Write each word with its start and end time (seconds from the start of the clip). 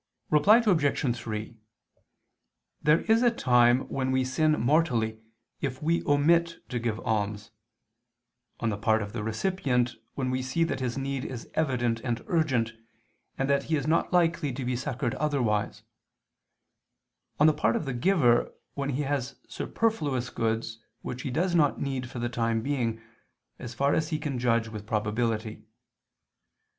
Reply 0.31 0.63
Obj. 0.65 1.15
3: 1.15 1.57
There 2.81 3.01
is 3.01 3.21
a 3.21 3.29
time 3.29 3.81
when 3.81 4.09
we 4.11 4.23
sin 4.25 4.53
mortally 4.53 5.19
if 5.59 5.79
we 5.83 6.03
omit 6.07 6.55
to 6.69 6.79
give 6.79 6.99
alms; 7.01 7.51
on 8.59 8.71
the 8.71 8.79
part 8.79 9.03
of 9.03 9.13
the 9.13 9.21
recipient 9.23 9.93
when 10.15 10.31
we 10.31 10.41
see 10.41 10.63
that 10.63 10.79
his 10.79 10.97
need 10.97 11.23
is 11.23 11.47
evident 11.53 11.99
and 11.99 12.23
urgent, 12.25 12.73
and 13.37 13.47
that 13.47 13.65
he 13.65 13.75
is 13.75 13.85
not 13.85 14.11
likely 14.11 14.51
to 14.51 14.65
be 14.65 14.75
succored 14.75 15.13
otherwise 15.21 15.83
on 17.39 17.45
the 17.45 17.53
part 17.53 17.75
of 17.75 17.85
the 17.85 17.93
giver, 17.93 18.51
when 18.73 18.89
he 18.89 19.03
has 19.03 19.35
superfluous 19.47 20.31
goods, 20.31 20.79
which 21.03 21.21
he 21.21 21.29
does 21.29 21.53
not 21.53 21.79
need 21.79 22.09
for 22.09 22.17
the 22.17 22.27
time 22.27 22.63
being, 22.63 22.99
as 23.59 23.75
far 23.75 23.93
as 23.93 24.09
he 24.09 24.17
can 24.17 24.39
judge 24.39 24.67
with 24.67 24.87
probability. 24.87 25.61